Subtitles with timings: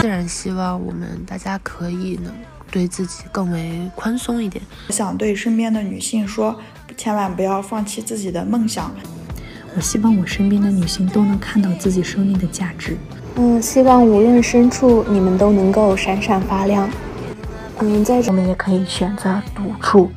[0.00, 2.32] 自然希望我们大家可以能
[2.70, 4.64] 对自己更为宽松一点。
[4.88, 6.58] 我想对身边的女性说，
[6.96, 8.90] 千万不要放弃自己的梦想。
[9.76, 12.96] 我希望我身边的女性都能看到自己生命的价值。
[13.36, 16.88] 嗯，希望无论深处，你们都能够闪闪发亮。
[17.80, 20.10] 嗯，在我们也可以选择独处，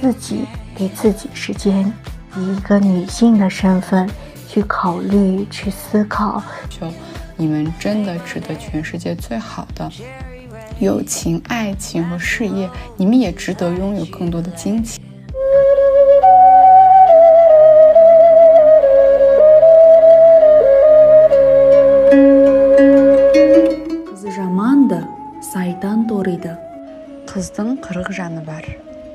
[0.00, 0.46] 自己
[0.80, 1.92] 给自己时间，
[2.38, 4.08] 以一个女性的身份
[4.48, 6.42] 去考虑、去思考。
[6.70, 6.90] 就
[7.36, 9.92] 你们真的值得全世界最好的
[10.78, 12.66] 友情、爱情和事业，
[12.96, 14.98] 你们也值得拥有更多的金钱。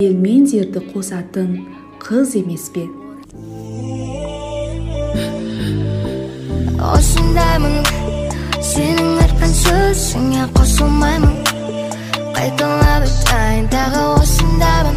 [0.01, 1.59] ел мен жерді қосатын
[2.01, 2.85] қыз емес пе
[6.81, 7.77] осындаймын
[8.71, 11.37] сенің айтқан сөзіңе қосылмаймын
[12.37, 14.97] қайталап айтайын тағы осындаймын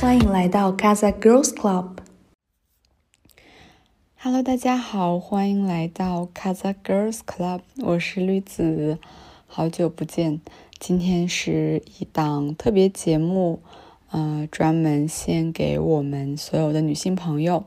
[0.00, 8.98] 欢迎来到 Casa Girls Club。Hello，大家好，欢迎来到 Casa Girls Club，我是绿子。
[9.46, 10.40] 好久不见，
[10.78, 13.62] 今天是一档特别节目，
[14.11, 17.65] 呃，专门献给我们所有的女性朋友。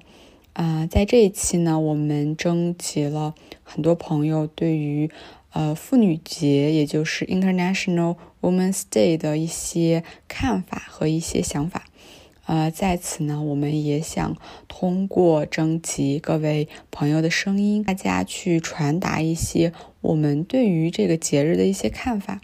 [0.53, 5.11] 啊，在这一期呢，我们征集了很多朋友对于
[5.53, 11.87] 呃妇女节，也就是 International Women's Day 的一些看法和一些想法。
[12.47, 14.37] 呃，在此呢，我们也想
[14.69, 19.73] 通过征集各位朋友的声音，大家去传达一些
[20.03, 22.41] 我们对于这个节日的一些看法。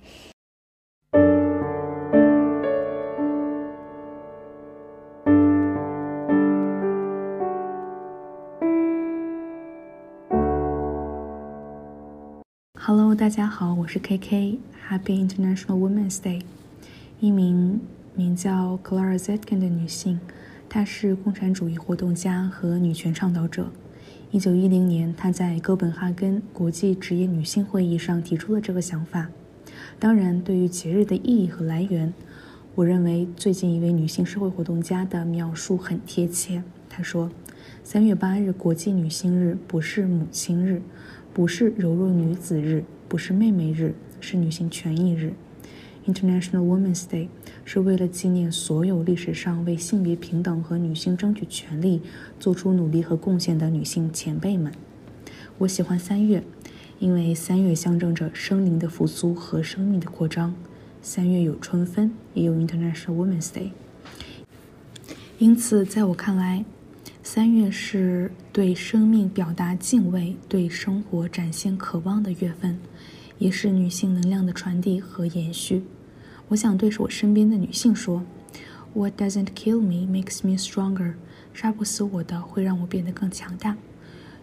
[13.20, 16.40] 大家好，我是 KK，Happy International Women's Day，
[17.20, 17.78] 一名。
[18.14, 20.18] 名叫 Clara Zetkin 的女性，
[20.70, 23.70] 她是共产主义活动家和女权倡导者。
[24.30, 29.28] 一九一零年，她在哥本哈根国际职业女性会议上提出了这个想法。
[29.98, 32.14] 当然，对于节日的意义和来源，
[32.74, 36.62] 我认为最近一位女性社会活动家的描述很贴切。
[36.88, 37.30] 她说
[37.84, 40.80] ：“三月八日国际女性日不是母亲日，
[41.34, 45.32] 不是柔弱女子日，不是妹妹日，是女性权益日。”
[46.06, 47.26] International Women's Day
[47.64, 52.02] 是为了纪念所有历史上为性别平等和女性争取权利
[52.38, 54.72] 做出努力和贡献的女性前辈们。
[55.58, 56.44] 我喜欢三月，
[57.00, 60.54] 因为三月象征着生灵的复苏和生命的扩张。
[61.02, 63.72] 三月有春分，也有 International Women's Day。
[65.38, 66.64] 因此，在我看来，
[67.32, 72.76] 三月是对生命表达敬畏、对生活展现渴望的月份。
[73.38, 75.84] 也是女性能量的传递和延续。
[76.48, 78.24] 我想对着我身边的女性说
[78.94, 81.14] ：“What doesn't kill me makes me stronger。
[81.54, 83.76] 杀不死我的会让我变得更强大。”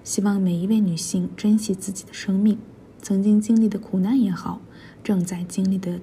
[0.05, 2.57] 希望每一位女性珍惜自己的生命，
[3.01, 4.61] 曾经经历的苦难也好，
[5.03, 5.99] 正在经历的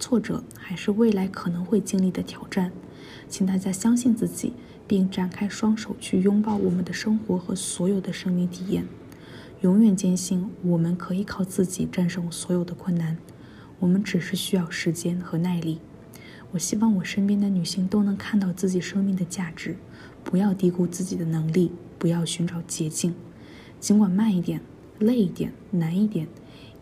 [0.00, 2.72] 挫折，还是未来可能会经历的挑战，
[3.28, 4.54] 请大家相信自己，
[4.86, 8.86] 并展开双手去拥抱我们的生活和所有的生命体验。
[9.62, 13.16] 永远坚信我们可以靠自己战胜所有的困难，
[13.78, 15.78] 我们只是需要时间和耐力。
[16.52, 19.76] 我希望我身边的女性都能看到自己生命的价值，
[20.22, 23.14] 不要低估自己的能力，不要寻找捷径。
[23.80, 24.60] 尽管慢一点、
[24.98, 26.28] 累一点、难一点，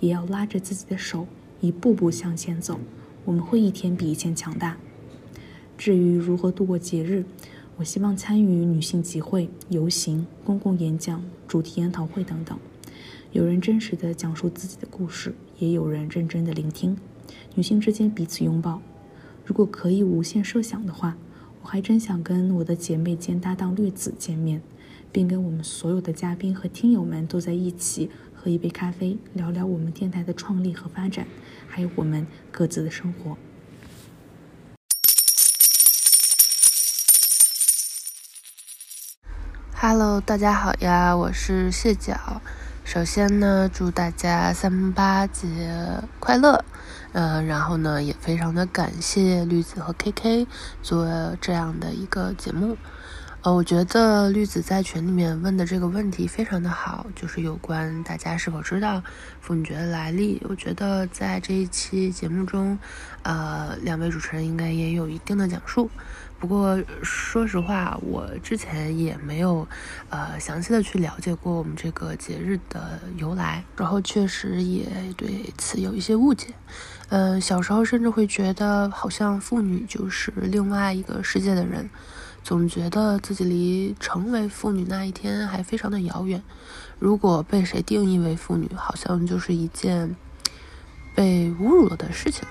[0.00, 1.26] 也要拉着自己的手，
[1.60, 2.78] 一步步向前走。
[3.25, 4.76] 我们会一天比一天强大。
[5.78, 7.25] 至于如何度过节日，
[7.76, 12.56] 我希望参与女性集会、游行、公共演讲、主题研讨会等等。
[13.32, 16.96] 有人真实的讲述自己的故事，也有人认真的聆听。
[17.56, 18.80] 女性之间彼此拥抱。
[19.44, 21.16] 如果可以无限设想的话，
[21.62, 24.62] 我还真想跟我的姐妹兼搭档绿子见面，
[25.10, 31.27] 并跟我们所有的嘉宾和听友们都在一起喝一杯咖啡，聊聊我们电台的创立和发展，
[31.66, 33.36] 还有我们各自的生活。
[39.86, 42.41] Hello，大家好呀，我是蟹脚。
[42.84, 45.47] 首先呢，祝大家三八节
[46.19, 46.65] 快乐。
[47.13, 50.47] 呃，然后呢，也非常的感谢绿子和 KK
[50.81, 52.78] 做这样的一个节目。
[53.42, 59.03] 呃，我觉得绿子在群里面问的这个问题非常的好，就是有关大家是否知道
[59.42, 60.41] 妇女节的来历。
[60.48, 62.78] 我觉得在这一期节目中，
[63.22, 65.91] 呃，两位主持人应该也有一定的讲述。
[66.44, 69.66] 不过说实话，我之前也没有
[70.10, 74.86] 呃详细的去了解过我们这个节日的由来，然后确实也
[75.16, 76.48] 对此有一些误解。
[77.08, 81.88] 嗯，小时候甚至会觉得好像妇女就是另外一个世界的人，
[82.42, 86.42] 总觉得自己离成为妇女那一天还非常的遥远。
[86.98, 90.14] 如果被谁定义为妇女，好像就是一件
[91.14, 92.46] 被侮辱了的事情。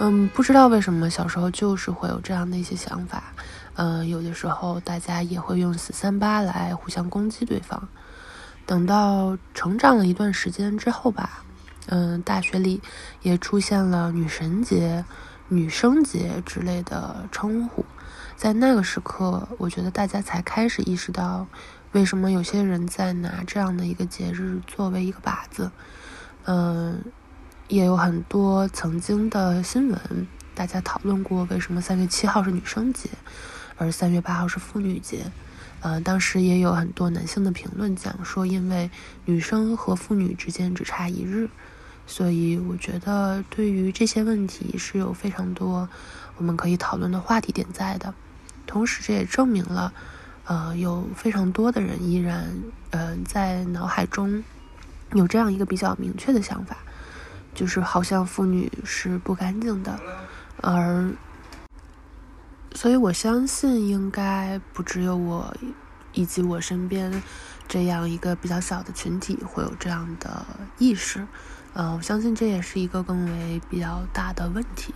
[0.00, 3.34] 嗯，不知道为什么小时候就是会有这样的一些想法。
[3.74, 7.88] 嗯，有的时候大家也会用死三八来互相攻击对方。
[8.64, 11.42] 等到成长了一段时间之后吧，
[11.86, 12.80] 嗯，大学里
[13.22, 15.04] 也出现了女神节、
[15.48, 17.84] 女生节之类的称呼。
[18.36, 21.46] 在那个时刻，我觉得大家才开始意识到，
[21.90, 25.72] 为什么有些人在拿这样的一个节日作为一个靶子。
[26.44, 27.02] 嗯。
[27.68, 33.10] 也有很多曾经的新闻，大家讨论过为什么三月七号是女生节，
[33.76, 35.30] 而三月八号是妇女节。
[35.80, 38.90] 呃，当时也有很多男性的评论讲说，因为
[39.26, 41.50] 女生和妇女之间只差一日，
[42.06, 45.86] 所以我觉得对于这些问题是有非常多
[46.38, 48.14] 我们可以讨论的话题点在的。
[48.66, 49.92] 同时，这也证明了，
[50.46, 52.50] 呃，有非常多的人依然，
[52.92, 54.42] 呃，在脑海中
[55.12, 56.78] 有这样一个比较明确的想法。
[57.58, 59.98] 就是好像妇女是不干净的，
[60.62, 61.10] 而，
[62.72, 65.52] 所以我相信应该不只有我，
[66.12, 67.20] 以及我身边
[67.66, 70.46] 这样一个比较小的群体会有这样的
[70.78, 71.26] 意识，
[71.72, 74.94] 嗯，我相信这也是一个更为比较大的问题，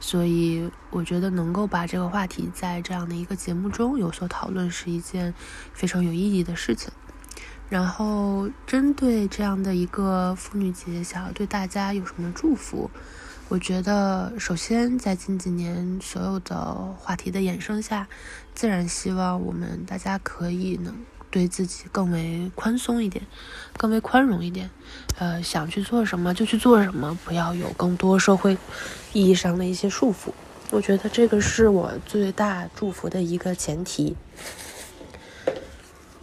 [0.00, 5.34] 所以我觉得能够把这个话题在这样的一个节目中有所讨论是一件
[5.74, 6.90] 非常有意义的事情。
[7.70, 12.90] 然后，针对这样的一个妇女节，想要对大家有什么祝福？
[13.48, 16.56] 我觉得，首先在近几年所有的
[16.98, 18.08] 话题的衍生下，
[18.56, 20.92] 自然希望我们大家可以能
[21.30, 23.24] 对自己更为宽松一点，
[23.76, 24.68] 更为宽容一点。
[25.18, 28.58] 呃，想去做什么就去做什么，不要有更多社会
[29.12, 30.32] 意义上的一些束缚。
[30.72, 34.16] 我觉得这个是我最大祝福的一个前提。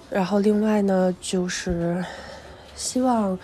[0.10, 2.04] 然后，另外呢，就是
[2.76, 3.38] 希望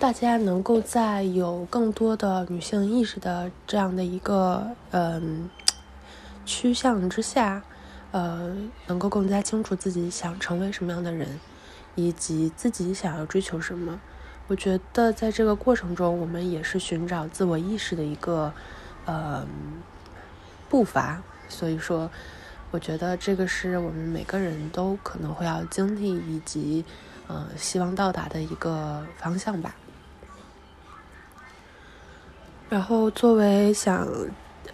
[0.00, 5.50] 大家能够在有更多的女性意识的这样的一个嗯
[6.46, 7.62] 趋向之下，
[8.10, 8.56] 呃，
[8.86, 11.38] 能够更加清楚自己想成为什么样的人，
[11.94, 14.00] 以及自己想要追求什么。
[14.46, 18.50] 我觉得在这个过程中，我们也是寻找自我意识的一个
[19.04, 19.46] 嗯
[20.70, 21.22] 步伐。
[21.50, 22.10] 所以说。
[22.70, 26.84] 我觉得这个是我们每个人都可能会要经历以及，
[27.26, 29.74] 呃，希望到达的一个方向吧。
[32.68, 34.06] 然后，作为想，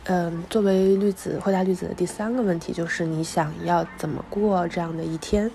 [0.05, 5.49] 嗯，作为绿子回答绿子的第三个问题，就是你想要怎么过这样的一天？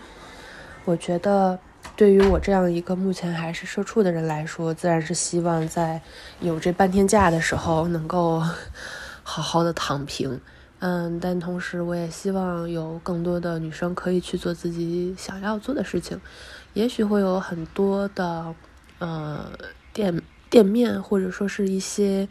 [0.86, 1.60] 我觉得，
[1.98, 6.02] 对于我这样一个目前还是社畜的人来说，自然是希望在
[6.40, 8.42] 有这半天假的时候，能够
[9.24, 10.40] 好好的躺平。
[10.80, 16.20] 嗯，但同时我也希望有更多的女生可以去做自己想要做的事情，
[16.74, 18.56] 也许会有很多的
[19.00, 19.52] 呃
[19.92, 22.30] 店店面或者说是一些，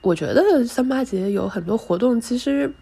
[0.00, 2.72] 我觉得三八节有很多活动，其实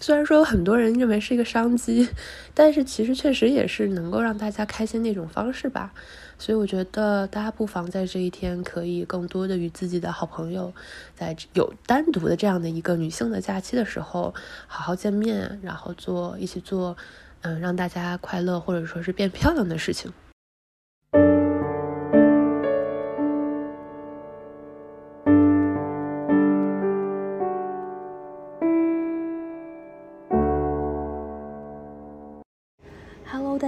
[0.00, 2.08] 虽然说很多人认为是一个商机，
[2.54, 5.92] 但是其实确实也是能够让大家开心的一种方式吧。
[6.38, 10.72] 所以我觉得大家不妨在这一天可以更多的与自己的好朋友，
[11.14, 14.34] 在有单独的这样的一个女性的假期的时候，
[14.66, 16.96] 好好见面，然后做一起做，
[17.42, 20.12] 嗯，让大家快乐或者说是变漂亮的事情。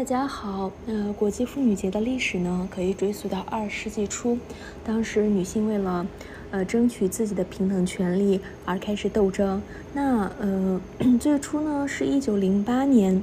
[0.05, 4.37] 大家好，呃，国际妇女节的历史呢，可以追溯到二十世纪初，
[4.85, 6.07] 当时女性为了，
[6.51, 9.63] 呃，争取自己的平等权利而开始斗争。
[9.95, 10.79] 那，呃，
[11.19, 13.23] 最初呢，是一九零八年，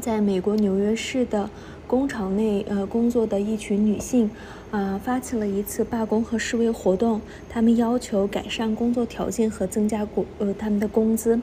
[0.00, 1.50] 在美国纽约市的
[1.88, 4.30] 工厂内，呃，工作的一群女性，
[4.70, 11.40] 啊，发起了一次罢工和示威活动，她们要求改善工作条件和增加工，呃，他们的工资。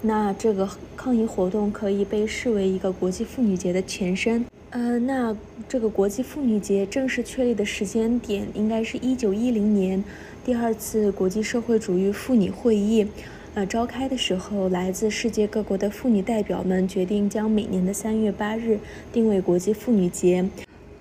[0.00, 4.44] 那这个抗议活动可以被视为一个国际妇女节的前身。
[4.70, 5.36] 呃，那
[5.66, 10.04] 这个国际妇女节正式确立的时间点应该是一九一零年，
[10.44, 13.06] 第二次国际社会主义妇女会议，
[13.54, 18.78] 呃，召开的时候，来自世界各国的妇女代表们决定将每年的三月八日
[19.10, 20.48] 定为国际妇女节。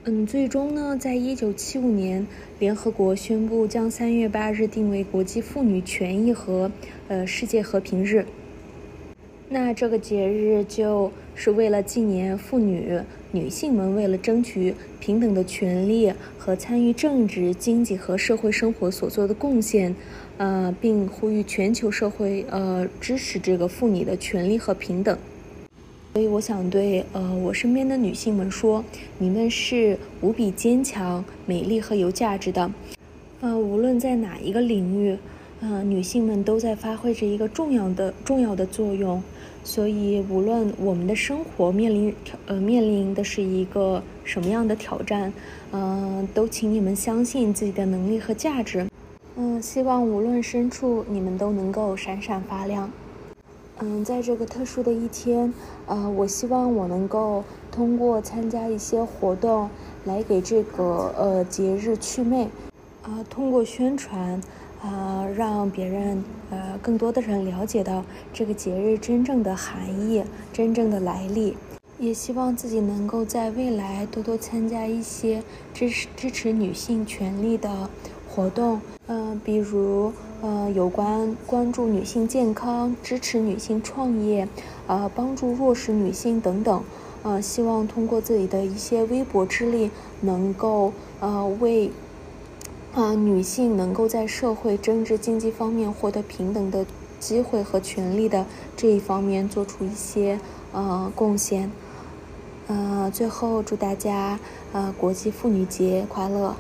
[0.05, 2.25] 嗯，最终呢，在一九七五年，
[2.59, 6.71] 联合国宣布将三月八日定为国际妇女权益和
[7.09, 8.25] 呃世界和平日。
[9.49, 12.99] 那这个节日就是为了纪念妇女、
[13.31, 19.95] 女性们为了争取平等的权利和参与政治、经济和社会生活所做的贡献，
[20.35, 25.17] 呃，并呼吁全球社会呃支持这个妇女的权利和平等。
[26.13, 28.83] 所以，我想对呃我身边的女性们说，
[29.17, 32.69] 你们是无比坚强、美丽和有价值的。
[33.39, 35.17] 呃，无论在哪一个领域，
[35.61, 39.23] 呃，女性们都在发挥着一个重要的、重要的作用。
[39.67, 45.33] 所以，无论我们的生活面临挑呃面临的是一个什么样的挑战，
[45.74, 48.88] 嗯，都请你们相信自己的能力和价值。
[49.36, 52.89] 嗯，希望无论身处，你们都能够闪闪发亮。
[53.79, 55.53] 嗯，在这个特殊的一天，
[55.86, 59.69] 呃，我希望我能够通过参加一些活动，
[60.05, 62.47] 来给这个呃节日祛魅，
[63.03, 64.41] 啊，通过宣传。
[64.88, 71.58] 啊，让别人呃更多的人了解到这个节日真正的含义、真正的来历，
[72.00, 77.89] 也希望自己能够在未来多多参加一些支持支持女性权利的
[78.29, 84.48] 活动，嗯，比如呃有关关注女性健康、支持女性创业、
[84.88, 86.82] 呃帮助弱势女性等等，
[87.24, 89.91] 呃，希望通过自己的一些微薄之力，
[90.22, 91.91] 能够呃为。
[92.94, 96.86] 啊，女性能够在社会、政治、经济方面获得平等的
[97.20, 100.39] 机会和权利的这一方面做出一些
[100.72, 101.72] 呃贡献。
[102.67, 104.39] 呃，最后祝大家
[104.74, 106.56] 呃国际妇女节快乐！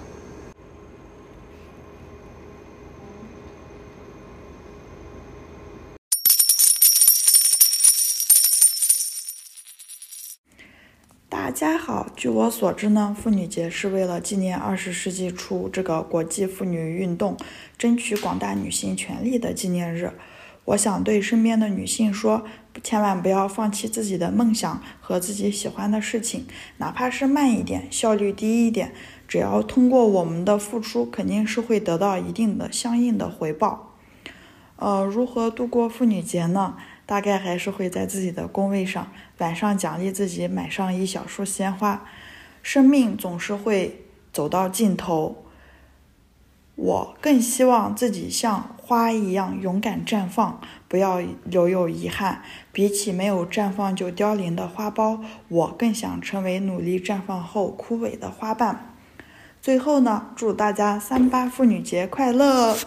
[11.59, 17.35] 大家好，据我所知呢，妇女节是为了纪念二十世纪初这个国际妇女运动，
[17.79, 20.13] 争取广大女性权利的纪念日。
[20.65, 22.45] 我想对身边的女性说，
[22.83, 26.45] 千万不要放弃自己的梦想和自己喜欢的事情，
[26.77, 28.93] 哪怕是慢一点，效率低一点，
[29.27, 33.95] 只要通过我们的付出，肯定是会得到一定的相应的回报。
[34.75, 36.75] 呃，如何度过妇女节呢？
[37.07, 39.07] 大概还是会在自己的工位上，
[39.39, 42.05] 晚上奖励自己买上一小束鲜花。
[42.61, 45.43] 生命总是会走到尽头，
[46.75, 50.59] 我更希望自己像花一样勇敢绽放，
[50.89, 52.43] 不要留有遗憾。
[52.73, 58.93] 比起没有绽放就凋零的花苞，我更想成为努力绽放后枯萎的花瓣。
[59.61, 62.77] 最后呢，祝大家三八妇女节快乐！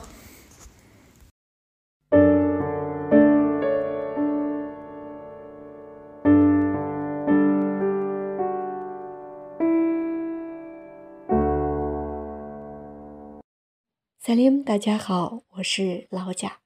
[14.31, 16.61] 萨林，大家好，我是老贾。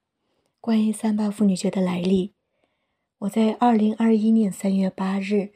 [0.61, 2.35] 关于三八妇女节的来历，
[3.17, 5.49] 我在二零二一年三月八日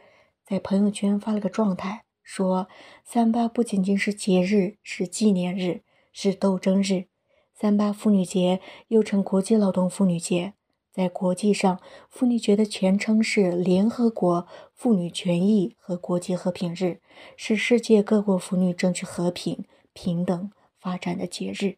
[0.43, 2.67] 在朋友圈发了个状态，说
[3.05, 7.05] 三八不仅仅是节日，是纪念日，是斗争日。
[7.53, 10.55] 三八妇女节又称国际劳动妇女节，
[10.91, 17.01] 在国际上，妇女节的全称是联合国妇女权益和国际和平日，
[17.37, 19.63] 是世界各国妇女争取和平、
[19.93, 21.77] 平等、发展的节日。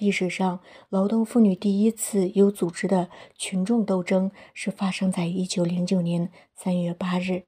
[0.00, 7.42] 历史上，劳动妇女第一次有组织的群众斗争是发生在一九零九年三月八日。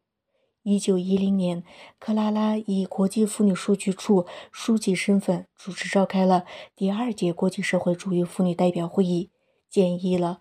[0.62, 1.64] 一九一零年，
[1.98, 6.44] 克拉拉以国际妇女数据处书记身份主持召开了
[6.76, 9.30] 第二届国际社会主义妇女代表会议，
[9.70, 10.38] 建议了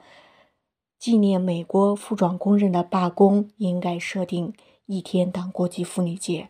[1.00, 4.54] 纪念美国服装工人的罢工应该设定
[4.86, 6.50] 一天当国际妇女节。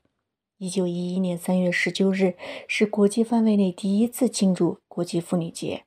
[0.58, 2.36] 一九一一年三月十九日
[2.68, 5.86] 是国际范围内第一次庆祝国际妇女节。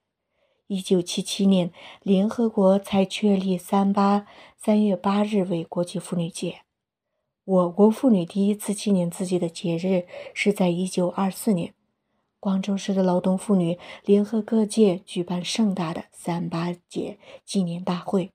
[0.66, 1.70] 一九七七年，
[2.00, 6.62] 联合国才确立三八三月八日为国际妇女节。
[7.44, 11.74] 我国妇女第一次纪念自己的节日是在一九二四年，
[12.40, 18.30] 广州市的劳动妇女联合各界举办盛大的三八节纪念大会，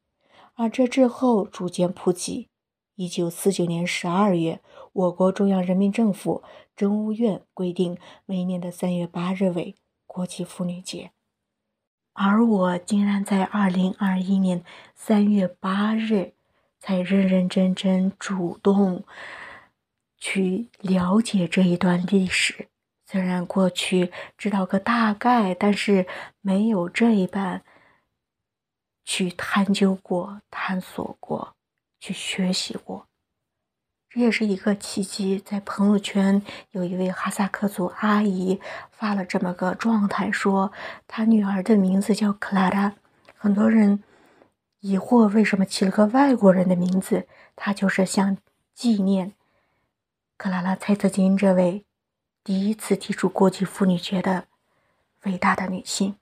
[0.53, 2.47] 而这之后逐渐普及。
[2.93, 4.61] 一九四九年十二月，
[4.93, 6.43] 我国中央人民政府
[6.75, 7.97] 政务院规定
[8.27, 9.73] 每年的三月八日为
[10.09, 11.11] 国际妇女节，
[12.13, 14.63] 而我竟然在二零二一年
[14.95, 16.33] 三月八日
[16.79, 19.03] 才认认真真主动
[20.17, 22.67] 去了解这一段历史。
[23.05, 26.07] 虽然过去知道个大概，但是
[26.41, 27.63] 没有这一般
[29.05, 31.55] 去探究过、探索过。
[32.01, 33.09] 去学习过，
[34.09, 35.37] 这也是一个契机。
[35.37, 38.61] 在朋友圈，有一位哈萨克族阿姨
[38.99, 40.73] 发了这么个状态，说
[41.07, 42.95] 他女儿的名字叫克拉拉。
[43.33, 44.03] 很多人
[44.81, 47.25] 疑惑为什么起了个外国人的名字，
[47.55, 48.37] 他就是想
[48.75, 49.31] 纪念
[50.35, 51.85] 克拉拉·蔡特金这位
[52.43, 54.47] 第一次提出国际妇女节的
[55.23, 56.17] 伟大的女性，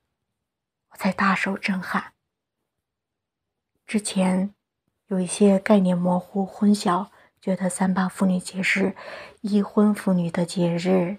[0.91, 2.13] 我才大受震撼。
[3.87, 4.53] 之前
[5.07, 7.07] 有一些概念模糊、混淆，
[7.41, 8.95] 觉得三八妇女节是
[9.41, 11.17] 已婚妇女的节日，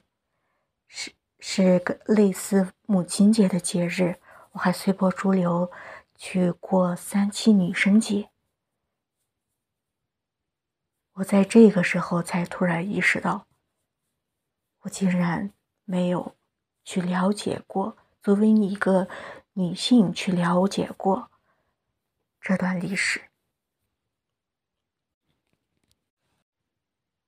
[1.39, 4.17] 是个类似母亲节的节日。
[4.53, 5.71] 我还随波逐流
[6.17, 8.31] 去过三七女神节。
[11.15, 13.47] 我在这个时候才突然意识到，
[14.81, 15.53] 我竟然
[15.85, 16.35] 没有
[16.85, 19.09] 去了解过，作为一个
[19.53, 21.31] 女性去了解过。
[22.41, 23.23] 这段历史，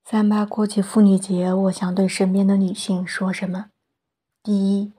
[0.04, 3.70] 三八国际妇女节，我想对身边的女性说什么？
[4.42, 4.92] 第一，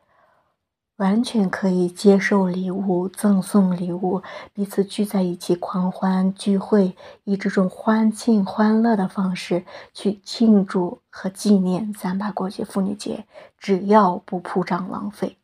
[0.98, 4.22] 完全可以接受礼物、赠送礼物，
[4.54, 13.26] 彼此聚在一起狂欢聚会，以这种欢庆欢乐的方式去庆祝和纪念三八国际妇女节，
[13.58, 15.38] 只要不铺张浪费。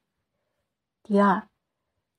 [1.04, 1.44] 第二。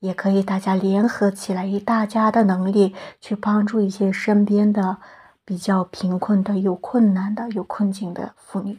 [0.00, 4.98] 也可以，大家联合起来，以大家的能力去帮助一些身边的
[5.44, 8.78] 比较贫困的、有困难的、有困境的妇女。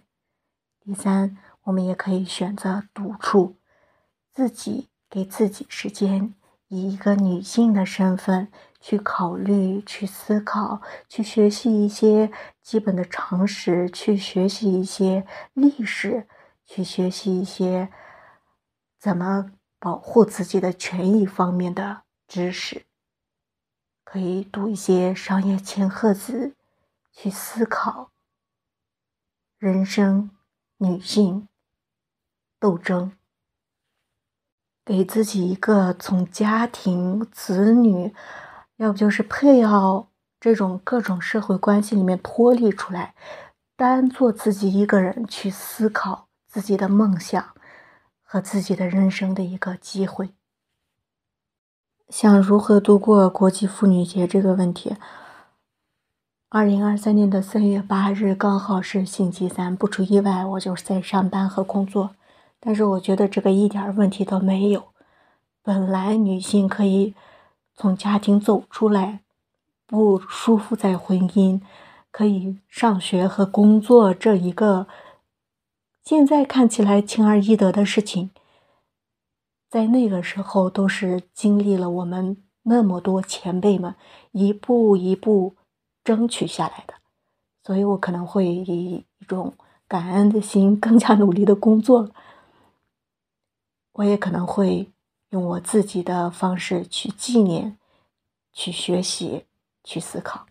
[0.80, 3.58] 第三，我们也可以选择独处，
[4.32, 6.34] 自己给自己时间，
[6.68, 16.28] 以一个女性的身份去考虑、去思考、去学习一些基本的常识，去学习一些历史，
[16.66, 17.90] 去学习一些
[18.98, 19.52] 怎么。
[19.82, 22.86] 保护自己的权益方面的知识，
[24.04, 26.58] 可以读一些商业千鹤子，
[27.14, 28.12] 去思考
[29.58, 30.32] 人生、
[30.80, 31.48] 女性
[32.60, 33.12] 斗争，
[34.86, 38.14] 给自己一个从家庭、子女，
[38.78, 40.08] 要不就是配偶
[40.40, 43.14] 这种各种社会关系里面脱离出来，
[43.76, 47.54] 单做自己一个人去思考自己的梦想。
[48.32, 50.36] 和自己的人生的一个机会，
[52.10, 54.96] 想如何度过国际妇女节这个问题。
[56.50, 62.12] 二零二三年的三月八日刚好是星期三，不出意外，我就是在上班和工作。
[62.60, 64.90] 但是我觉得这个一点问题都没有。
[65.62, 67.14] 本来女性可以
[67.76, 69.22] 从家庭走出来，
[69.86, 71.62] 不束缚在婚姻，
[72.12, 74.88] 可以上学和工作这一个。
[76.04, 78.32] 现在看起来轻而易得的事情，
[79.70, 83.96] 在那个时候都是经历了我们那么多前辈们
[84.32, 85.56] 一步一步
[86.04, 86.96] 争取下来的，
[87.64, 89.54] 所以我可能会以一种
[89.88, 92.10] 感恩的心更加努力的工作。
[94.00, 94.88] 我也可能会
[95.32, 97.78] 用我自己的方式去纪念、
[98.54, 99.44] 去学习、
[99.84, 100.46] 去思考。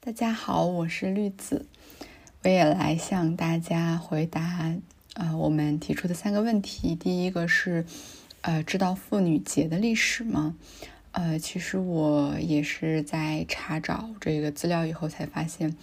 [0.00, 1.66] 大家好，我是绿子，
[2.42, 4.74] 我也来向大家回答
[5.12, 6.94] 呃我们提出的三个问题。
[6.94, 7.84] 第一个是，
[8.40, 10.56] 呃，知道妇女节的历史吗？
[11.10, 15.76] 呃，其实我也是在查找这个资料以后才发现，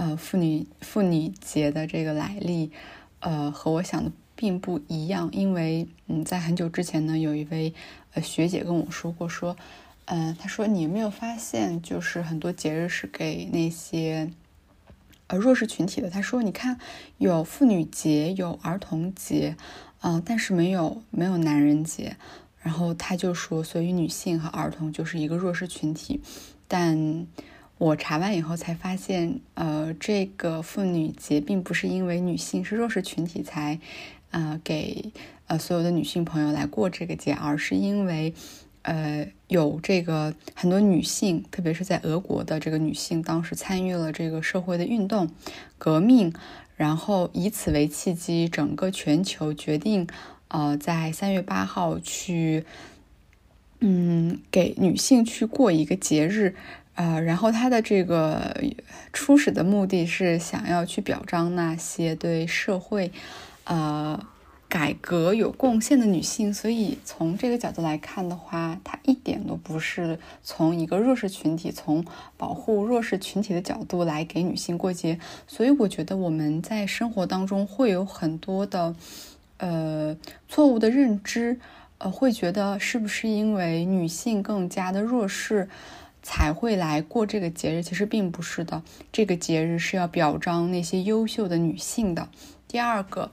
[0.00, 2.70] 呃，妇女妇女节的这个来历，
[3.18, 5.28] 呃，和我想的并不一样。
[5.30, 7.74] 因为嗯，在很久之前呢，有一位
[8.14, 9.54] 呃学姐跟我说过说。
[10.06, 14.30] 嗯，她说你有没有发现，就是很多节日是给那些
[15.26, 16.08] 呃弱势群体的。
[16.08, 16.80] 他说，你看
[17.18, 19.54] 有妇女节，有儿童节，
[20.00, 22.16] 嗯，但是没有没有男人节。
[22.62, 26.22] 然后他就说，所以女性和儿童就是一个弱势群体。
[26.66, 27.26] 但
[27.80, 33.80] 我查完以后才发现，呃，这个妇女节并不是因为女性是弱势群体才
[34.32, 35.10] 呃给
[35.46, 38.34] 呃所有的女性朋友来过这个节，而是因为。
[38.82, 45.28] 呃，有这个很多女性，特别是在俄国的这个女性，当时参与了这个社会的运动、
[45.76, 46.32] 革命，
[46.78, 50.08] 然后以此为契机，整个全球决定，
[50.48, 52.64] 呃，在三月八号去，
[53.80, 56.54] 嗯，给女性去过一个节日，
[57.00, 58.54] 呃，然后它的这个
[59.10, 63.10] 初始的目的是想要去表彰那些对社会，
[63.64, 64.20] 呃。
[64.70, 72.04] 改革有贡献的女性，所以从这个角度来看的话，它一点都不是从一个弱势群体、从
[72.36, 75.18] 保护弱势群体的角度来给女性过节。
[75.48, 78.94] 所以我觉得我们在生活当中会有很多的
[79.56, 80.16] 呃
[80.48, 81.58] 错误的认知，
[81.98, 85.68] 呃，会觉得是不是因为女性更加的弱势
[86.22, 87.82] 才会来过这个节日？
[87.82, 92.28] 其实并不是的，这个节日是要表彰那些优秀的女性的。
[92.68, 93.30] 第二个。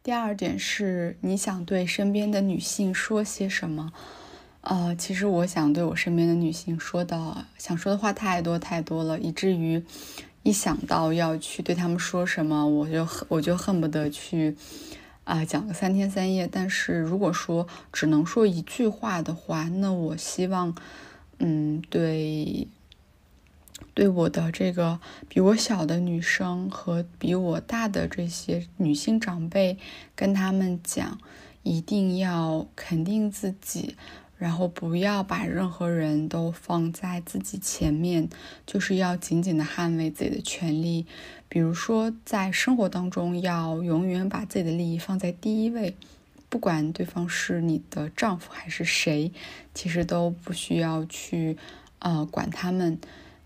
[0.00, 3.92] 第二点是你想对身边的女性说些什么？
[4.62, 9.84] 呃，其实我想对我身边的女性说的，想说的话太多太多了，以至于
[10.44, 14.56] 一想到要去对她们说什么，我就我就恨不得去
[15.28, 16.48] 啊讲个三天三夜。
[16.50, 20.74] 但是如果说只能说一句话的话，那我希望，
[21.38, 22.66] 嗯，对，
[23.92, 29.78] 对我的这个比我小的女生和比我大的这些女性长辈，
[30.16, 31.18] 跟他们讲，
[31.62, 33.96] 一定要肯定自己。
[34.38, 38.28] 然后不要把任何人都放在自己前面，
[38.64, 41.04] 就是要紧紧的捍卫自己的权利。
[41.48, 45.96] 比如说，在生活当中，要永远把自己的利益放在第一位，
[46.48, 49.32] 不管对方是你的丈夫还是谁，
[49.74, 51.56] 其实都不需要去
[51.98, 52.96] 呃管他们。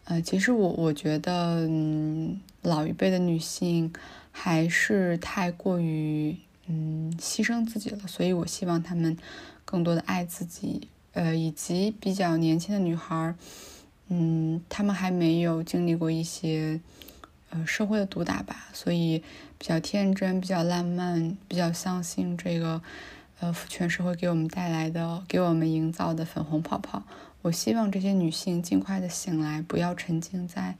[0.05, 3.91] 呃，其实我我觉得，嗯，老一辈的女性
[4.31, 9.17] 还是太过于嗯牺牲自己了，所以我希望他们。
[9.73, 13.35] 更多的爱自己，呃，以及比较年轻的女孩儿，
[14.09, 16.79] 嗯，她们还没有经历过一些，
[17.49, 19.21] 呃，社会的毒打吧，所以
[19.57, 22.83] 比较天真，比较浪漫，比较相信这个，
[23.41, 27.03] 呃，父权社会给我们带来的，给我们营造的粉红泡泡。
[27.41, 30.77] 我希望这些女性尽快的醒来，不要沉浸在，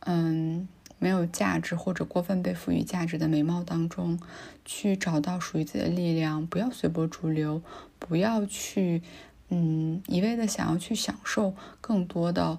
[0.00, 0.66] 嗯。
[0.98, 4.18] 没有价值或者过分被赋予价值的美貌当中，
[4.64, 7.62] 去找到属于自己的力量，不要随波逐流，
[7.98, 9.02] 不要去，
[9.50, 12.58] 嗯，一味的想要去享受更多的，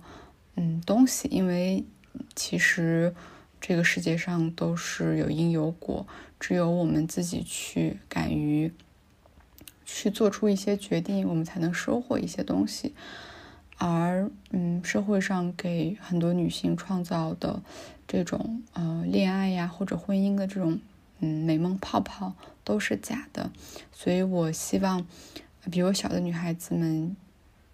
[0.56, 1.84] 嗯，东西，因为
[2.36, 3.15] 其实
[3.60, 6.06] 这个世界上都是有因有果，
[6.39, 8.71] 只有我们自己去敢于
[9.86, 12.93] 去做出一些决定，我们才能收获一些东西。
[13.78, 17.62] 而，嗯，社会上给很多女性创造的
[18.08, 20.80] 这种呃恋爱呀或者婚姻的这种
[21.20, 22.34] 嗯美梦泡泡
[22.64, 23.52] 都是假的，
[23.92, 25.06] 所以我希望
[25.70, 27.18] 比我小的女孩子们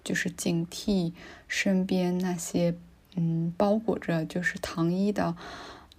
[0.04, 1.14] 就是警惕
[1.48, 2.74] 身边那些
[3.16, 5.36] 嗯包裹着就是糖衣的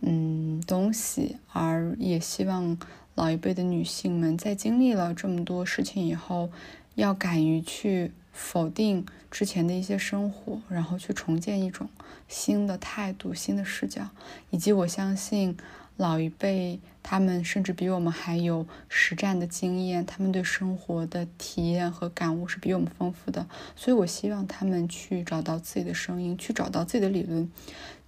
[0.00, 2.76] 嗯东西，而也希望
[3.14, 6.50] 老一辈的女性们在经历了这么多事情以后，
[6.96, 8.10] 要敢于去。
[8.32, 11.88] 否定之前的一些生活，然后去重建一种
[12.26, 14.08] 新的态度、新的视角，
[14.50, 15.56] 以及我相信
[15.96, 27.50] 老一辈他们甚至比我们还有实战的经验，他们对生活的体验和感悟是比我们丰富的，所以我希望他们去找到自己的声音，去找到自己的理论，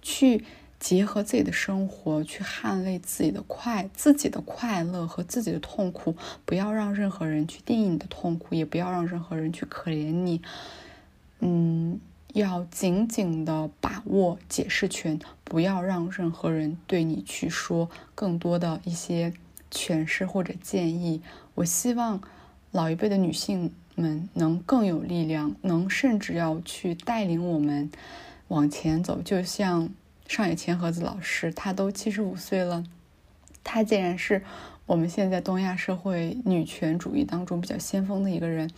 [0.01, 0.43] 去。
[0.77, 10.41] 结合自己的生活去捍卫自己的快、自己的快乐和自己的痛苦，不要让任何人去定义你的痛苦，也不要让任何人去可怜你。
[11.39, 11.99] 嗯，
[12.33, 19.33] 要紧紧的把握解释权，不要让任何人对你去说更多的一些
[19.71, 21.21] 诠释或者建议。
[21.55, 22.21] 我希望
[22.71, 27.89] 老一辈的女性们能更有力量，能甚至要去带领我们
[28.49, 29.89] 往前走，就像。
[30.27, 32.83] 上野千鹤子老师，她都七十五岁了，
[33.63, 34.43] 她竟然是
[34.87, 38.69] 我们现在东亚社会女权主义当中比较先锋的一个人。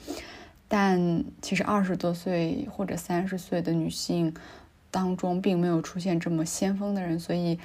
[0.68, 4.34] 但其实二十多岁或者三十岁的女性
[4.92, 7.18] 当中，并没有出现这么先锋的人。
[7.18, 7.58] 所以，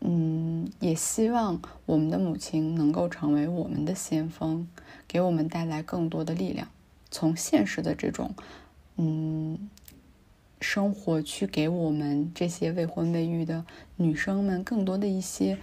[0.00, 4.68] 嗯，也希望我们的母亲能够成为我们的先锋，
[5.08, 6.68] 给我们带来更多的力量。
[7.10, 8.34] 从现实的这种，
[8.96, 9.70] 嗯。
[10.60, 13.64] 生活去给我们这些未婚未育的
[13.96, 15.58] 女生们更多的一些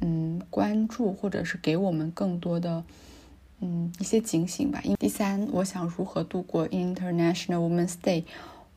[0.00, 2.84] 嗯关注，或者是给我们更多的
[3.60, 4.80] 嗯一些警醒吧。
[4.84, 8.24] 因第三，我想如何度过 International Women's Day？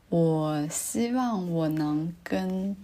[0.08, 2.76] 我希望我能跟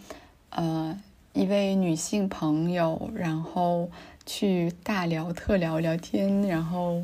[0.50, 0.98] 呃
[1.32, 3.90] 一位女性朋友，然后
[4.24, 7.02] 去大聊特聊聊天，然后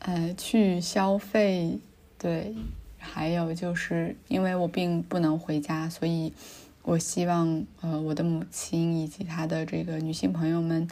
[0.00, 1.78] 呃去消费，
[2.18, 2.54] 对。
[3.02, 6.34] 还有就是因为我并不能回家，所以
[6.82, 10.86] 我希望呃我的母亲以及她的这个女性朋友们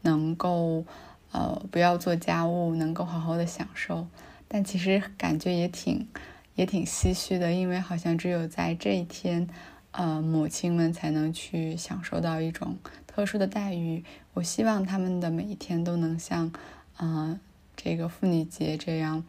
[0.00, 0.84] 能够
[1.32, 4.06] 呃不要做家务，能够好好的享受。
[4.48, 6.08] 但其实感觉也挺
[6.54, 9.46] 也挺唏嘘的，因为好像只有在这一天，
[9.90, 14.02] 呃母亲们才能去享受到一种特殊的待遇。
[14.32, 16.50] 我希望他们的每一天都能像
[16.96, 17.38] 呃
[17.76, 19.22] 这个妇女节这样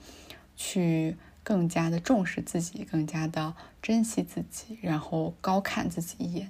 [0.56, 1.17] 去。
[1.43, 6.49] 更加的重视自己，更加的珍惜自己，然后高看自己一眼。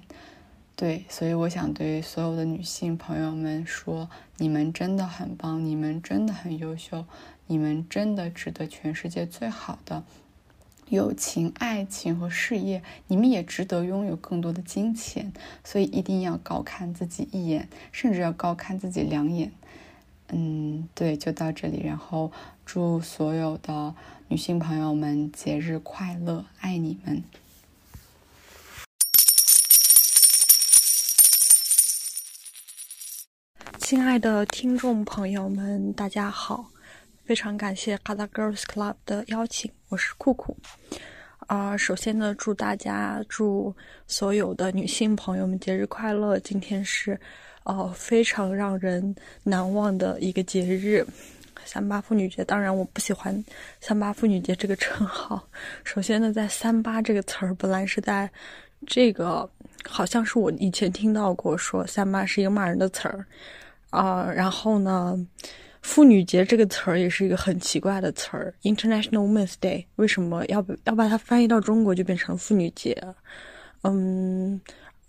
[0.74, 7.04] 对，所以我想对所有的女性朋友们说：你们真的很棒，你们真的很优秀，
[7.46, 10.02] 你们真的值得全世界最好的
[10.88, 12.82] 友情、爱情和事业。
[13.06, 19.52] 你们也值得拥有更多的金钱，所以一定要高看自己一眼，甚至要高看自己两眼。
[20.30, 21.82] 嗯，对，就到这里。
[21.84, 22.32] 然后
[22.64, 23.94] 祝所有的
[24.28, 27.22] 女性朋友们节日快乐，爱你们！
[33.78, 36.70] 亲爱的听众朋友们，大家好！
[37.24, 40.56] 非常感谢 Kata Girls Club 的邀请，我是酷酷。
[41.48, 46.38] 啊，首先呢，祝大家祝所有的女性朋友们节日快乐！
[46.38, 47.20] 今天是，
[47.64, 51.06] 呃，非常让人难忘的一个节日——
[51.64, 52.44] 三八妇女节。
[52.44, 53.44] 当然，我不喜欢
[53.80, 55.46] “三八妇女节”这个称号。
[55.84, 58.30] 首先呢，在“三八”这个词儿，本来是在
[58.86, 59.48] 这个，
[59.88, 63.26] 好像是我以前听到过说“三八”是一个骂人的词儿。
[63.90, 65.18] 啊，然后呢？
[65.82, 72.96] 妇女节这个词儿也是一个很奇怪的词儿，International Women's Day，为什么要要把它翻译到中国就变成妇女节？
[73.82, 74.60] 嗯，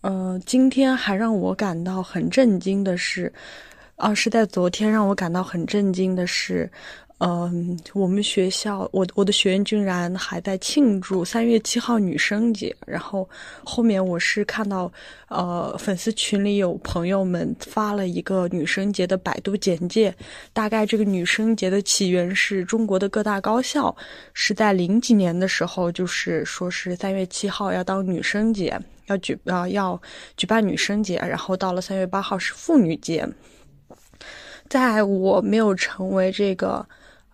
[0.02, 3.32] 呃，今天还让我感到很震惊的是，
[3.96, 6.70] 啊，是在昨天让我感到很震惊的是。
[7.20, 12.76] 嗯，我们学校，我我的学院居然还在庆祝三月七号女生节。
[12.86, 13.30] 然后
[13.64, 14.92] 后面我是看到，
[15.30, 20.14] 呃，粉丝群里有朋友们发了一个女生节的百度简介。
[20.52, 23.96] 大概这个女生节的起源是中国的各大高校
[24.34, 30.02] 是在零几年的时候，就是说是三月七号要当女生节，要举啊要
[30.36, 31.16] 举办女生节。
[31.20, 33.26] 然后到了三月八号是妇女节。
[34.74, 36.84] 在我没有成为这个。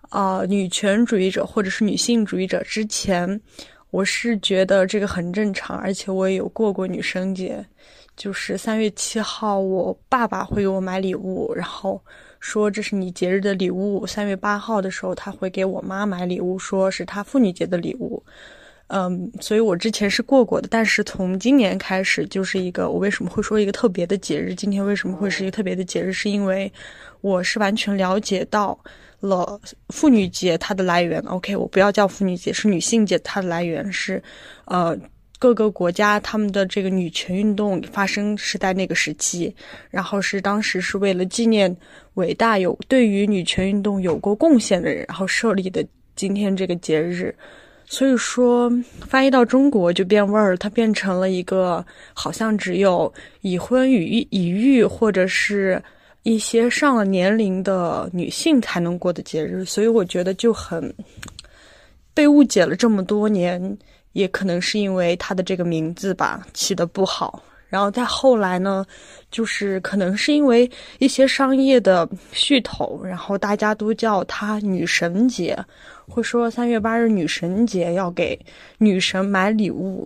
[0.09, 3.39] 啊，女权主义者或者是女性主义者之前，
[3.91, 7.63] 我是觉得这个很正常，而且我也有过过女生节，
[8.17, 12.03] 就是三月七号，我爸爸会给我买礼物，然后
[12.39, 14.03] 说这是你节日的礼物。
[14.07, 18.23] 三月八号的时候，他会给我妈买礼物，说是他妇女节的礼物。
[18.89, 24.53] 嗯，所以我之前是过过的，但是从今年开始，就是一个我为什么会说一个特别的节日？
[24.53, 26.11] 今天为什么会是一个特别的节日？
[26.11, 26.71] 是因为
[27.21, 28.79] 我是完全了解到。
[29.21, 33.19] 了妇女节它的来源，OK，我不要叫妇女节，是女性节。
[33.19, 34.23] 它的来源是，
[34.63, 34.97] 呃，
[35.37, 39.53] 各个国家他们的这个女权运动发生是在那个时期，
[39.89, 41.75] 然后是当时是为了纪念
[42.13, 47.35] 伟大有对于女权运动有过贡献的人，然后设立的今天这个节日。
[47.89, 48.71] 所以说
[49.01, 55.83] 翻译到中国就变味儿，它变成了一个好像只有已婚与已育或者是。
[56.23, 60.93] 一些上了年龄的女性才能过的节日，所以我觉得就很
[62.13, 63.77] 被误解了这么多年，
[64.11, 67.41] 也可能是因为它的这个名字吧起的不好。
[67.69, 68.85] 然后再后来呢，
[69.31, 75.57] 就是可能是因为一些商业的噱头，然后大家都叫它女神节，
[76.07, 78.37] 会说三月八日女神节要给
[78.77, 80.05] 女神买礼物。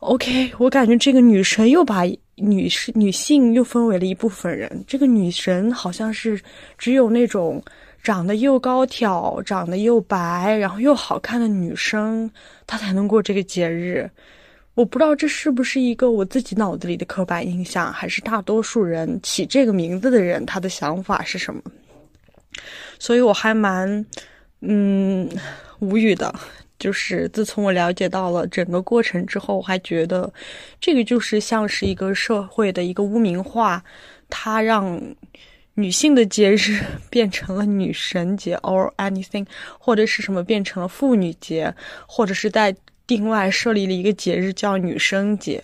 [0.00, 2.04] OK，我感觉这个女神又把。
[2.36, 4.84] 女士、女性又分为了一部分人。
[4.88, 6.42] 这个女神好像是
[6.76, 7.62] 只有那种
[8.02, 12.28] 长得又高挑、长得又白，然后又好看的女生，
[12.66, 14.10] 她才能过这个节日。
[14.74, 21.62] 我不知道这是不是一个我自己脑子里的刻板印象，还是大多数人起这个名字的人他的想法是什么？
[22.98, 24.04] 所以我还蛮
[24.60, 25.28] 嗯
[25.78, 26.34] 无语的。
[26.76, 30.30] 就是自从我了解到了整个过程之后，我还觉得
[30.80, 33.82] 这个就是像是一个社会的一个污名化，
[34.28, 35.00] 它让
[35.74, 39.46] 女性的节日 变成了女神节，or anything，
[39.78, 41.72] 或者是什么变成了妇女节，
[42.06, 42.74] 或者是在
[43.06, 45.62] 另外设立了一个节日叫女生节，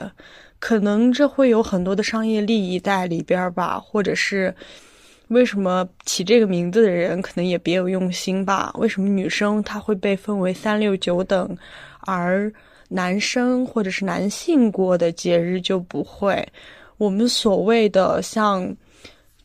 [0.58, 4.54] 可能这会有很多的商业利益在里边吧，或者是。
[5.28, 8.74] 为什么起这个名字的人可能也别有用心吧？
[8.76, 11.56] 为什么女生她会被分为三六九等，
[12.00, 12.52] 而
[12.88, 16.44] 男生或者是男性过的节日就不会？
[16.98, 18.76] 我们所谓的像，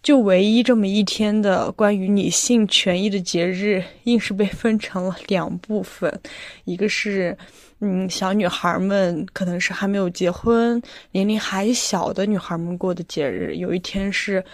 [0.06, 6.22] 就唯一这么一天的关于女性权益的节日， 硬是被分成了两部分，
[6.65, 7.36] 一个是，
[7.80, 10.80] 嗯，小女孩们可能是还没有结婚、
[11.12, 14.46] 年龄还小的女孩们过的节日，有一天是。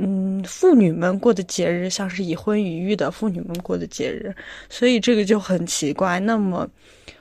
[0.00, 4.32] 嗯，妇女们过的节日，像是已婚已育的妇女们过的节日，
[4.68, 6.20] 所以这个就很奇怪。
[6.20, 6.68] 那么，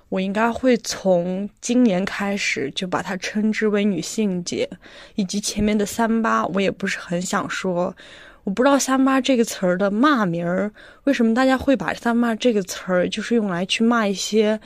[0.09, 4.69] 我应该会从今年开始就把它称之为女性节，
[5.15, 7.95] 以及前面的三八，我也不是很想说。
[8.43, 10.71] 我不知道“三八”这个词儿的骂名儿，
[11.03, 14.59] 为什么大家会把“三八”这个词儿就是用来去骂一些。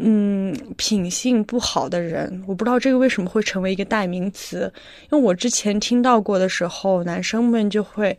[0.00, 4.72] 嗯，品性不好的人，我不知道这个为什么会成为一个代名词。
[5.10, 8.16] 因为我之前听到过的时候，男生们就会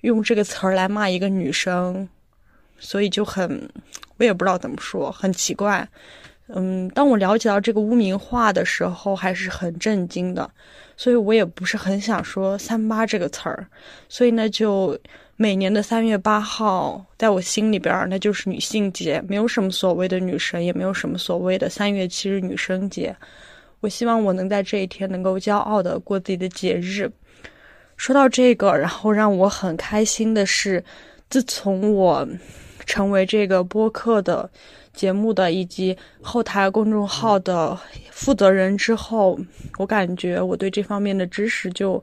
[0.00, 2.08] 用这个词儿来骂一个女生，
[2.84, 3.68] 所以就很，
[4.18, 5.88] 我也不知道怎么说，很奇怪。
[6.48, 10.48] 嗯，当我了解到这个污名化的时候，还是很震惊的，
[10.94, 13.66] 所以我也不是很想说“三八”这个词儿，
[14.10, 14.96] 所以呢，就
[15.36, 23.16] 每年的三月八号，在我心里边儿，那就是女性节，没有什么所谓的女神，也没有什么所谓的三月七日女生节。
[23.80, 27.10] 我希望我能在这一天能够骄傲的过自己的节日。
[27.96, 30.84] 说到这个，然后让我很开心的是，
[31.30, 32.28] 自从我
[32.86, 34.50] 成为这个播客的。
[34.94, 37.76] 节目的以及后台公众号的
[38.12, 39.36] 负责人之后，
[39.76, 42.02] 我感觉我对这方面的知识就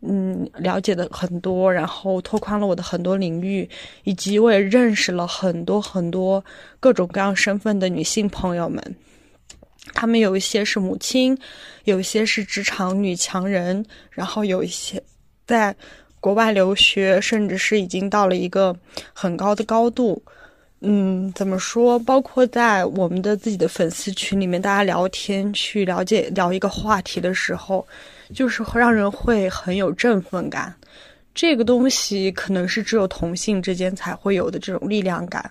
[0.00, 3.68] 嗯了解的很多，然后拓宽了我的很多领域，
[4.04, 6.42] 以及我也认识了很多很多
[6.80, 8.82] 各种各样身份的女性朋友们。
[9.92, 11.38] 她们有一些是母亲，
[11.84, 15.02] 有一些是职场女强人，然后有一些
[15.46, 15.76] 在
[16.24, 18.74] 国外留学，甚至是已经到了一个
[19.12, 20.22] 很高的高度。
[20.80, 21.98] 嗯，怎么说？
[21.98, 27.86] 包括在我们的自己的粉丝群里面，大家聊天去了解聊一个话题的时候，
[28.32, 30.74] 就是让人会很有振奋感。
[31.34, 35.50] 这个东西可能是只有同性之间才会有的这种力量感。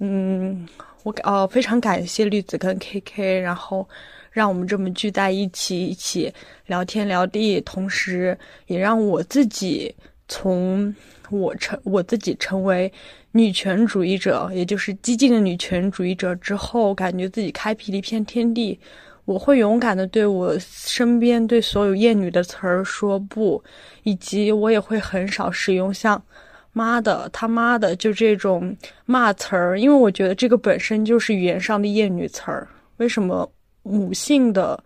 [0.00, 0.66] 嗯，
[1.04, 3.88] 我呃非常感谢绿子跟 KK，然后
[4.30, 6.32] 让我们这么聚在一起，一起
[6.66, 9.94] 聊天聊地，同时也让我自己
[10.28, 10.94] 从
[11.30, 12.92] 我成我自己成为。
[13.32, 18.76] 女权主义者，也就是激进的女权主义者之后，感觉自己开辟了一片天地。
[19.24, 23.62] 我会勇敢的对我身边对所有厌女的词儿说不，
[24.02, 26.20] 以及我也会很少使用像
[26.74, 32.66] “妈的”“他妈的”就这种骂词儿，因为我觉得这个本身就是语言上的厌女词儿。
[32.96, 33.48] 为什么
[33.82, 34.82] 母性的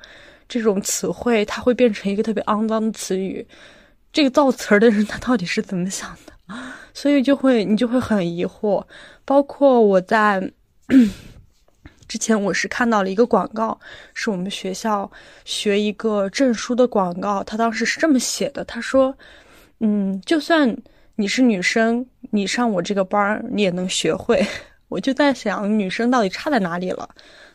[0.49, 3.47] 这种词汇它会变成一个特别肮脏的词语？
[4.13, 6.55] 这个造词儿的人他到底是怎么想的？
[6.95, 8.85] 所以就会你就会很疑惑，
[9.25, 10.53] 包括我在
[12.07, 13.77] 之前我是看到了一个广告，
[14.13, 15.11] 是我们学校
[15.45, 19.17] 学一个证书的广告，他当时是这么写的，他说
[19.81, 20.77] ：“嗯，就算
[21.17, 24.47] 你是女生，你上我这个班儿，你也能学会。
[24.89, 27.09] ”我就在想，女生到底差在哪里了？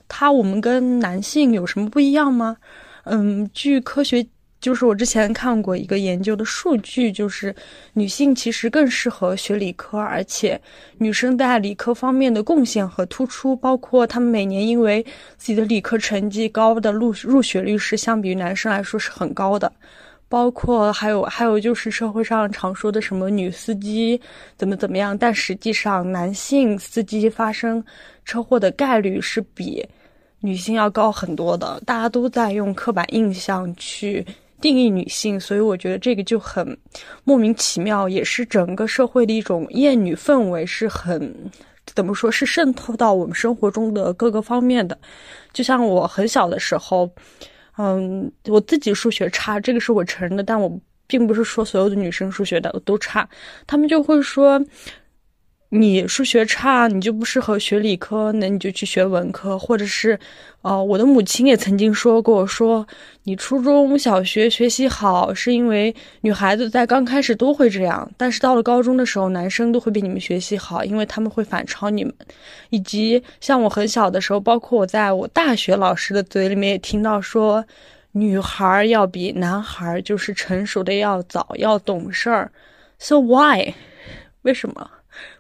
[0.10, 2.58] 他我们跟男性有什么不一样吗？
[3.06, 4.28] 嗯，据科学。
[4.62, 7.56] 就是我之前看过一个研究的数据，就是
[7.94, 10.60] 女性其实更适合学理科，而且
[10.98, 15.02] 女生在理科方面的贡献和突出，包括她们每年因为
[15.38, 19.72] 自己的理科成绩高的入入学率是相比于男生来说是很高的，
[20.28, 24.20] 包括还有还有就是社会上常说的什么女司机
[24.58, 27.82] 怎么怎么样，但实际上男性司机发生
[28.26, 29.88] 车祸的概率是比
[30.42, 34.26] 女性要高很多的，大家都在用刻板印象去。
[34.62, 36.78] 定义女性，所以我觉得这个就很
[37.24, 41.34] 莫名其妙，也是整个社会的一种厌女氛围，是很
[41.96, 45.00] 怎么说是渗透到我们生活中的各个方面的。
[45.54, 47.10] 就像我很小的时候，
[47.78, 50.70] 嗯，我自己数学差，这个是我承认的，但我
[51.08, 53.26] 并不是说所有的女生数学的都差，
[53.66, 54.62] 他们就会说。
[55.72, 60.20] 你数学差，你就不适合学理科，那你就去学文科，或者是，
[60.64, 62.88] 呃，我的母亲也曾经说过，说
[63.26, 72.12] 你初中小学学习好，是因为女孩子在刚开始都会这样，但是到了高中的时候，男生都会比你们学习好，因为他们会反超你们。
[72.72, 77.64] 以及像我很小的时候，包括我在我大学老师的嘴里面也听到说，
[78.14, 82.52] 女孩要比男孩就是成熟的要早，要懂事儿。
[82.98, 83.76] So why？
[84.42, 84.90] 为什么？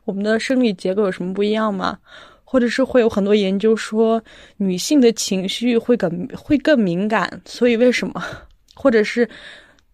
[0.06, 1.98] 我们的生理结构有什么不一样吗？
[2.44, 4.20] 或者是会有很多研究说
[4.58, 8.24] 女性的情绪会更会更敏感，所以为什么？
[8.74, 9.30] 或者是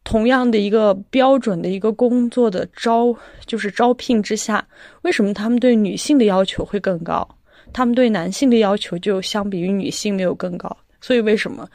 [0.05, 3.13] 同样的一个标准的一个工作的招
[3.45, 4.65] 就是招聘之下，
[5.01, 7.27] 为什么他们对女性的要求会更高？
[7.73, 10.77] 他们对男性的要求就相比于女性没有更高？
[11.01, 11.67] 所以为什么？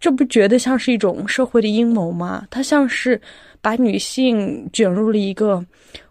[0.00, 2.44] 这不觉得像是一种社会的阴谋吗？
[2.50, 3.20] 它像是。
[3.62, 5.64] 把女性卷入了一个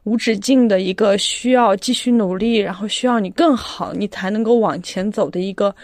[0.03, 5.75] 无止境的一个需要继续努力，然后需要你更好，你才能够往前走的一个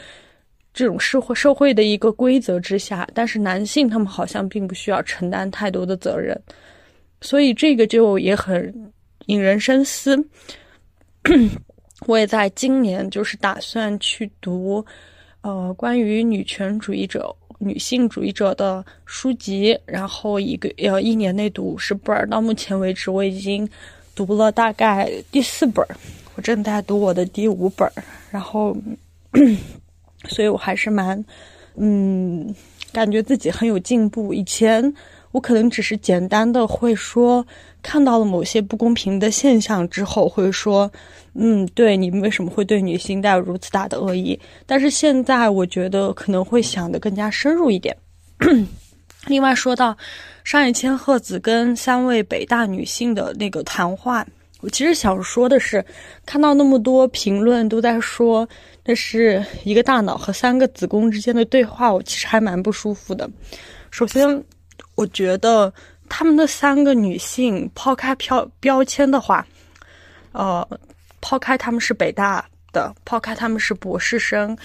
[0.74, 3.06] 这种社会社会的一个规则之下。
[3.14, 6.42] 但是男性他们好像并不需要承担太多的责任，
[7.20, 8.74] 所以这个就也很
[9.26, 10.18] 引人深思。
[12.08, 14.86] 我也在今年就是打算去读，
[15.42, 17.36] 呃，关于女权主义者。
[17.60, 23.68] 女性主义者的书籍，然后一个呃一年内读五十本，到目前为止我已经
[24.16, 25.86] 读了大概第四本，
[26.36, 27.92] 我正在读我的第五本，
[28.32, 28.76] 然后，
[30.30, 31.24] 所以我还是蛮，
[31.76, 32.54] 嗯，
[32.92, 34.34] 感觉自己很有进步。
[34.34, 34.94] 以前
[35.32, 37.46] 我可能只是简单的会说，
[37.82, 40.92] 看到了某些不公平的现象之后，会说，
[41.36, 44.40] 嗯，对你们为什么会对女性带有如此大的恶意？
[44.66, 47.96] 但是现在我觉得可能会想的更加深入一点。
[49.28, 49.96] 另外说到
[50.44, 54.26] 上野千鹤子跟三位北大女性的那个谈话，
[54.62, 55.84] 我其实想说的是，
[56.26, 58.48] 看到那么多评论都在说
[58.86, 63.30] 那是一个大脑和三个子宫之间的对话，我其实还蛮不舒服的。
[63.92, 64.44] 首先，
[64.98, 65.72] 我觉得
[66.10, 69.46] 他们的三个女性抛开标标签的话，
[70.32, 70.68] 呃，
[71.22, 72.44] 抛开他们是北大
[72.74, 74.58] 的，抛开他们是博士生，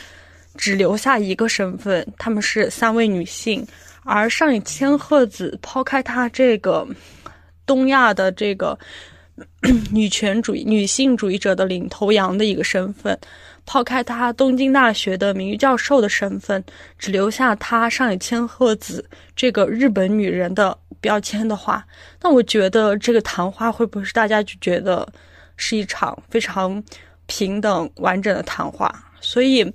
[0.57, 3.67] 只留下一个身份，他们是三位女性。
[4.05, 6.89] 而上野千鹤子抛开她这个
[7.67, 8.77] 东亚的这个
[9.93, 13.17] 女权主义、女性主义者的领头羊的一个身份，
[13.65, 16.63] 抛开他东京大学的名誉教授的身份，
[16.99, 19.05] 只留下他上野千鹤子
[19.35, 21.85] 这个日本女人的标签的话，
[22.21, 25.07] 那我觉得这个谈话会不会是大家就觉得
[25.57, 26.83] 是一场非常
[27.27, 28.93] 平等完整的谈话？
[29.21, 29.73] 所以。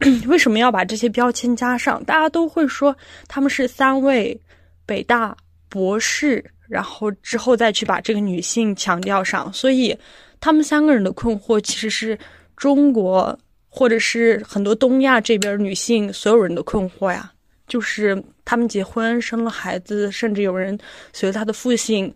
[0.26, 2.02] 为什么要把这些标签加上？
[2.04, 2.96] 大家都会说
[3.28, 4.40] 他们是三位
[4.86, 5.36] 北大
[5.68, 9.52] 博士，然后之后再去把这个女性强调上。
[9.52, 9.94] 所以
[10.40, 12.18] 他们三个人的困惑，其实是
[12.60, 13.38] 中国
[13.70, 17.32] 或者是很多东亚这边女性所有人的困惑呀。
[17.66, 20.78] 就是他们结婚生了孩子，甚至有人
[21.14, 22.12] 随他的父姓，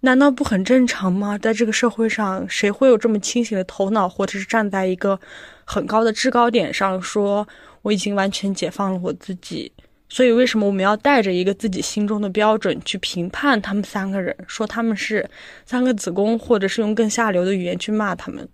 [0.00, 1.36] 难道不很正常吗？
[1.36, 5.20] 在这个社会上，谁会有这么清醒的头脑，或者是站在一个？
[5.66, 7.46] 很高的制高点上说，
[7.82, 9.70] 我已经完全解放了我自己。
[10.08, 15.28] 所以，为什么我们要带着一个自己心中的标准去评判他们三个人，说他们是
[15.66, 18.48] 三个子宫，或者是用更下流的语言去骂他们？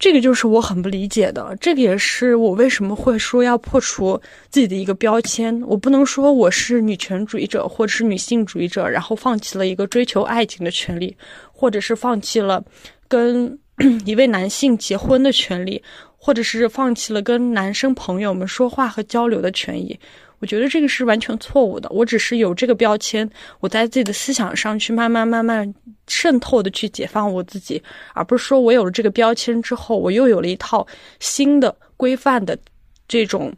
[0.00, 1.56] 这个就是我很不理解的。
[1.60, 5.62] 这个也是我为什么会说要破除自己的一个标签。
[5.66, 11.16] 我不能说我是女权主义者或者是女性主义者，然后放弃了一个追求爱情的权利，
[11.52, 12.64] 或者是放弃了
[13.06, 13.56] 跟。
[14.04, 15.82] 一位男性结婚的权利，
[16.18, 19.98] 或者是放弃了跟男生朋友们说话和交流的权益，
[20.40, 21.88] 我觉得这个是完全错误的。
[21.90, 23.28] 我只是有这个标签，
[23.60, 25.72] 我在自己的思想上去慢慢慢慢
[26.08, 27.82] 渗透的去解放我自己，
[28.14, 30.86] 而不是说我有了这个标签之后，我又有了一套
[31.20, 32.58] 新的规范的
[33.06, 33.52] 这种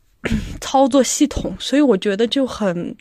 [0.60, 1.54] 操作系统。
[1.58, 2.96] 所以我觉得就很。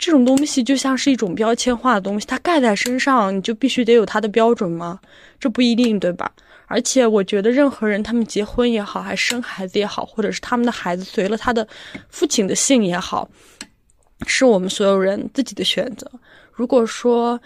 [0.00, 5.00] 这种东西就像是一种标签化的东西，它盖在身上，你就必须得有它的标准吗？
[5.40, 6.30] 这不一定，对吧？
[6.68, 11.66] 而且我觉得任何人，他们结婚也好，还生孩子也好，或者是他们的孩子随了他的
[12.08, 13.28] 父亲的姓也好，
[14.26, 16.08] 是我们所有人自己的选择。
[16.52, 17.40] 如果说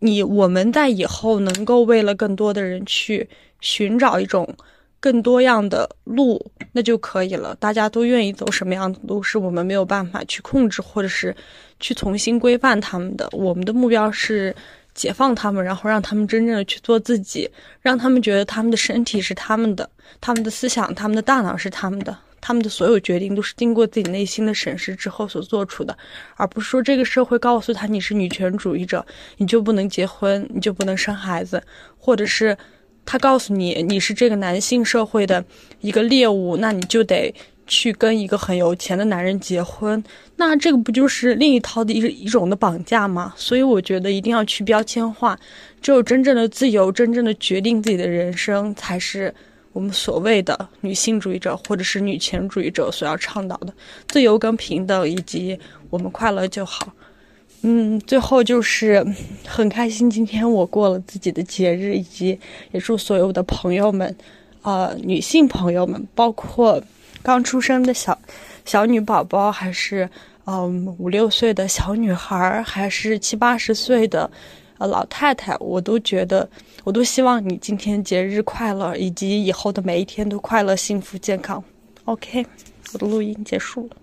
[0.00, 3.26] 你我们在以后能够为了更多的人去
[3.60, 4.54] 寻找一种。
[5.02, 6.38] 更多样的路，
[6.72, 7.56] 那就可以了。
[7.58, 11.34] 大家都愿意走什么样的路，是我们没有办法去控制，或者是
[11.78, 13.26] 去重新规范他们的。
[13.32, 14.54] 我们的目标是
[14.94, 19.88] 解放他们，然后让他们真正的去做自己，让他们觉得他们的身体是他们的，
[20.20, 25.96] 他们的思想、他们的大脑是他们的，他们的所有决定都是经过自己内心的审视之后所做出的，
[26.36, 29.04] 而不是说这个社会告诉他你是女权主义者，
[29.36, 31.62] 你就不能结婚，你就不能生孩子，
[31.98, 32.56] 或者是。
[33.06, 35.42] 他告诉你，你是这个男性社会的
[35.80, 37.34] 一个猎物，那你就得
[37.70, 40.02] 去跟一个很有钱的男人结婚，
[40.34, 43.32] 那这个不就是另一套的一一种的绑架吗？
[43.36, 45.38] 所以我觉得一定要去标签化，
[45.80, 49.32] 只有真正的自由，真正的决定自己的人生，才是
[49.72, 53.72] 我们所谓的女性主义者或者是女权主义者所要倡导的
[54.08, 55.56] 自由跟平等，以及
[55.90, 56.92] 我们快乐就好。
[57.62, 59.06] 嗯，最后就是
[59.46, 62.36] 很开心，今天我过了自己的节日，以及
[62.72, 64.16] 也祝所有的朋友们，
[64.62, 66.82] 呃，女性朋友们，包括
[67.22, 68.18] 刚出生的小
[68.64, 70.08] 小女宝宝，还是
[70.44, 74.30] 嗯五六岁的小女孩，还是七八十岁的
[74.78, 76.48] 呃老太太，我都觉得，
[76.84, 81.62] 我都希望你今天节日快乐，以及以后的每一天都快乐、幸福、健康。
[82.04, 82.46] OK，
[82.92, 83.96] 我的录音结束了。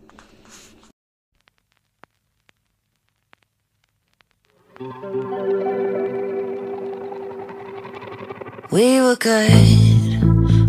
[8.69, 9.49] We were good,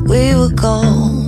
[0.09, 1.28] we were gold,